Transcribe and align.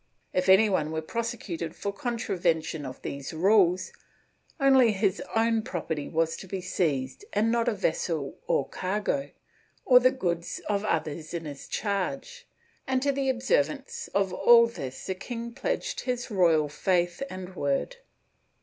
If 0.33 0.49
any 0.49 0.67
one 0.67 0.89
were 0.91 1.03
prosecuted 1.03 1.75
for 1.75 1.93
contravention 1.93 2.87
of 2.87 3.03
these 3.03 3.33
rules, 3.35 3.93
only 4.59 4.93
his 4.93 5.21
own 5.35 5.61
property 5.61 6.09
was 6.09 6.35
to 6.37 6.47
be 6.47 6.59
seized, 6.59 7.23
and 7.33 7.51
not 7.51 7.67
a 7.67 7.75
vessel 7.75 8.35
or 8.47 8.67
cargo, 8.67 9.29
or 9.85 9.99
the 9.99 10.09
goods 10.09 10.59
of 10.67 10.83
others 10.85 11.35
in 11.35 11.45
his 11.45 11.67
charge, 11.67 12.47
and 12.87 12.99
to 13.03 13.11
the 13.11 13.29
observance 13.29 14.07
of 14.15 14.33
all 14.33 14.65
this 14.65 15.05
the 15.05 15.13
king 15.13 15.53
pledged 15.53 15.99
his 15.99 16.31
royal 16.31 16.67
faith 16.67 17.21
and 17.29 17.55
word. 17.55 17.97